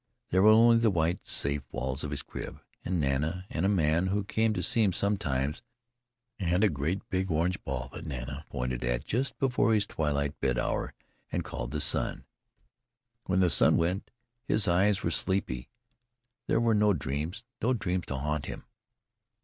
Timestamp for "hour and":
10.57-11.43